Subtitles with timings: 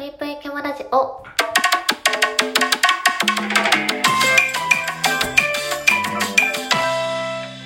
[0.00, 1.22] ぷいぷいキャマラジオ。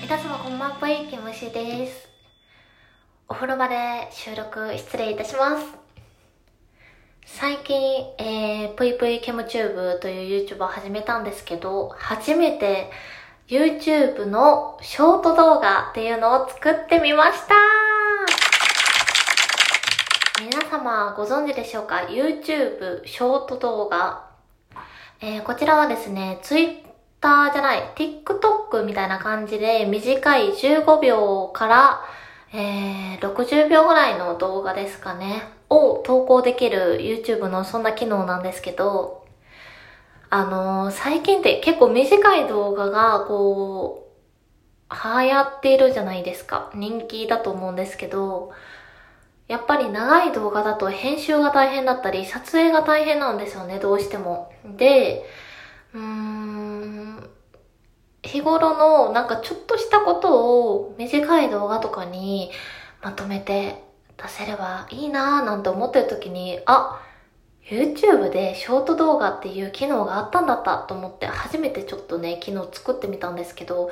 [0.00, 2.08] 皆様こんばんぷい、キムシです。
[3.28, 5.66] お風呂場で収録失礼いたします。
[7.26, 7.76] 最近、
[8.16, 12.90] えー、ぷいぷいケムチューブという YouTube を始めたんですけど、初めて
[13.46, 17.81] YouTube のショート動画っていうのを作ってみました
[20.44, 24.28] 皆様ご存知でしょうか ?YouTube ショート動画。
[25.20, 26.82] えー、こちらはですね、Twitter
[27.52, 32.00] じゃない、TikTok みたいな感じで短い15秒から、
[32.52, 39.24] えー、60秒ぐらいの動画ですかね、を投稿できる YouTube のそんな機能なんですけど、
[40.28, 44.08] あのー最近って結構短い動画がこ
[44.90, 46.72] う、流行っているじゃないですか。
[46.74, 48.50] 人気だと思うんですけど、
[49.48, 54.52] やっぱり長い動画だと編集が大変だったり、撮影が大変なんですよね、どうしても。
[54.76, 55.24] で、
[55.94, 57.30] うーん、
[58.22, 62.50] 日頃のなんかちょっとしたことを短い動画とかに
[63.02, 63.82] まとめて
[64.16, 67.00] 出せればいいなぁなんて思ってる時に、あ、
[67.68, 73.90] YouTube でショート動画っていう機能があったんだったと思って初めてちょっとね、機能作ってみたんですけど、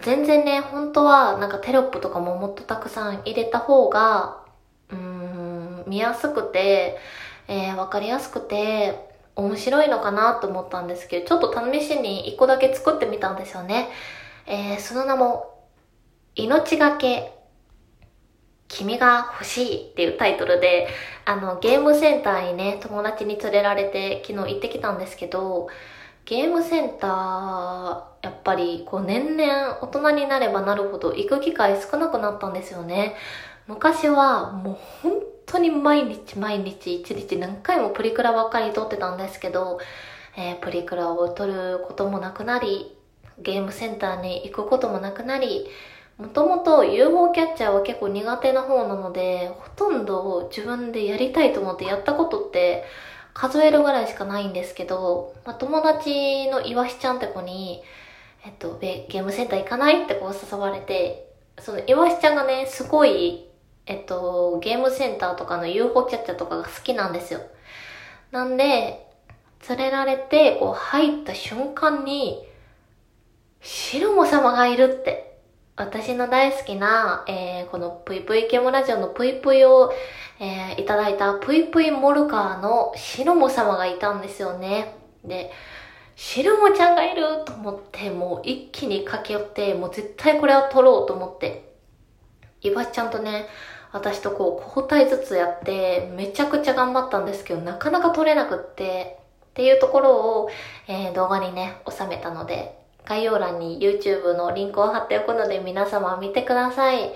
[0.00, 4.39] 全然ね、本当はなんかテロップとかももっとたくさん入れた方が、
[5.90, 6.96] 見やすくて、
[7.48, 13.88] えー、わかりやすくて、面白いのかなと思ったんですけど、ちょっと試しに一個だけ作ってみたんですよね。
[14.46, 15.68] えー、その名も、
[16.36, 17.32] 命がけ、
[18.68, 20.86] 君が欲しいっていうタイトルで、
[21.24, 25.68] あの、ゲームセンターにね、友達に連れられて昨日行ってきたんですけど、
[26.24, 27.10] ゲームセンター、
[28.22, 33.16] やっぱりこう年々大人になればなるほど行く機会少なくなったんですよね。
[33.66, 35.12] 昔はもう本
[35.52, 39.78] 当に毎日毎日一日何回もプリクラばっかり撮ってたんですけど、
[40.36, 42.96] えープリクラを撮ることもなくなり、
[43.38, 45.66] ゲームセンターに行くこともなくなり、
[46.18, 52.84] もともと UFO キャッチャーは結構苦手な方なので、ほとんど自分でやりたいと思ってやったことって
[53.32, 57.82] 数えるぐらいしかないんですけど、まあ、友達のいわしちゃんって子に、
[58.44, 60.04] えっと、ゲームセンター行かない？
[60.04, 61.26] ってこう誘われて、
[61.58, 63.46] そのいわしちゃんがね、すごい、
[63.86, 67.40] えっと、ゲームセンターとかの UFO キャッチャーとかが好きなんですよ。
[68.30, 69.06] なんで、
[69.68, 72.46] 連れられて、こう入った瞬間に、
[73.60, 75.30] 白モ様がいるって。
[75.76, 79.90] 私の大好きな、えー、このぷいぷいケムラジオのぷいぷいを、
[80.38, 84.94] えーいただいたぷいぷいモルカーの白モ様がいたんですよね。
[85.24, 85.50] で、
[86.16, 91.69] 白モちゃんがいると思って、もう一気に駆け寄って、もう絶対これは撮ろうと思って、
[92.62, 93.46] いばちゃんとね、
[93.92, 99.18] 私とこう交代ずつやって、めちゃくちゃ頑張ったんですけど、なかなか撮れなくって、
[99.50, 100.50] っていうところを、
[100.86, 107.12] えー動画にね、収めたので、概要欄に YouTube のリンクを貼っておくので皆様見てください。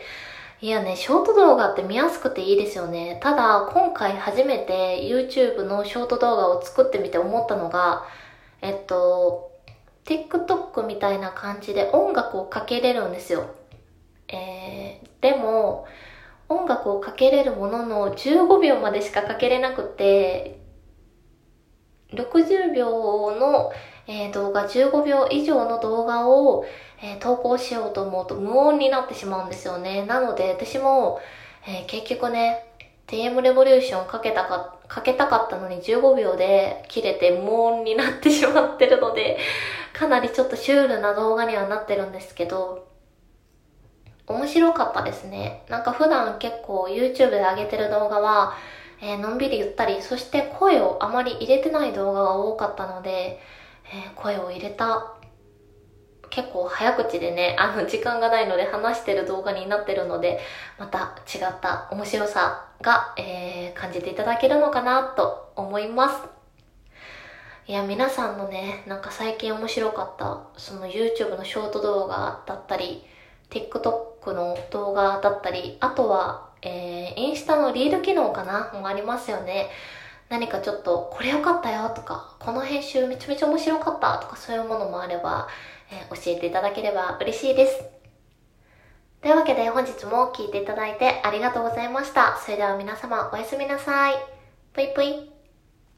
[0.61, 3.21] いやね、ショート動画って見やすくていいですよね。
[3.23, 8.05] ただ、今回初めて YouTube のショート動画を作ってみて思ったのが、
[8.63, 9.53] えっと、
[10.07, 13.47] TikTok みたいな感じで音楽をかけれるんですよ。
[14.29, 15.87] えー、でも、
[16.49, 20.61] 音楽をかけれるものの15秒までしかかけれなくて、
[22.13, 23.73] 60秒の、
[24.07, 26.65] えー動画、15秒以上の動画を、
[27.03, 30.05] えー投稿しようと思うと無音になってしまうんですよね。
[30.07, 31.21] なので私も、
[31.67, 32.67] えー結局ね、
[33.07, 39.39] TM レボリューションかけたか、かけたかったのに15秒で切れて無音になってしまってるので、
[39.93, 42.87] かなりちょっとシュールな動画にはなってるんですけど、
[44.27, 45.65] 面白かったですね。
[45.69, 48.55] なんか普段結構 YouTube で上げてる動画は、
[49.03, 53.39] えーのんびりゆったり、そして声をあまり入れてない動画が多かったので、
[53.93, 55.13] えー声を入れた、
[56.31, 60.41] 結構早口でね、あの時間がないので話してる動画になってるので、
[60.79, 66.23] また違った面白さが、えー感じていただけるのかなと思います。
[67.67, 73.05] いや、皆さんのね、なんか最近面白かった、その YouTube のショート動画だったり、
[73.51, 79.71] TikTok の動画だったり、あとは、えー、インスタのリール機能かなもありますよね。
[80.29, 85.49] 何かちょっと、これ良かったよとか、この編集めちゃめちゃ面白かったとか、そういうものもあれば、
[85.91, 87.85] えー教えていただければ嬉しいです。
[89.21, 92.37] というわけで本日も聞いていただいてありがとうございました。
[92.45, 94.15] それでは皆様おやすみなさい。
[94.75, 95.34] ぷいぷい。